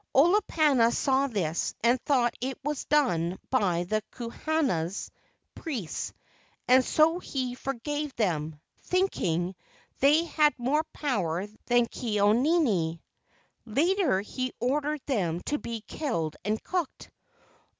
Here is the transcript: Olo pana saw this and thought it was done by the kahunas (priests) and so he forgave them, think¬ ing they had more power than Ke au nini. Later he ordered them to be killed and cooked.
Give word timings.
Olo 0.15 0.39
pana 0.47 0.91
saw 0.91 1.27
this 1.27 1.75
and 1.83 2.01
thought 2.01 2.33
it 2.41 2.57
was 2.63 2.85
done 2.85 3.37
by 3.51 3.83
the 3.83 4.01
kahunas 4.11 5.11
(priests) 5.53 6.11
and 6.67 6.83
so 6.83 7.19
he 7.19 7.53
forgave 7.53 8.11
them, 8.15 8.59
think¬ 8.87 9.21
ing 9.21 9.53
they 9.99 10.23
had 10.23 10.57
more 10.57 10.83
power 10.85 11.45
than 11.67 11.85
Ke 11.85 12.17
au 12.17 12.31
nini. 12.31 12.99
Later 13.65 14.21
he 14.21 14.51
ordered 14.59 15.01
them 15.05 15.39
to 15.41 15.59
be 15.59 15.81
killed 15.81 16.35
and 16.43 16.63
cooked. 16.63 17.11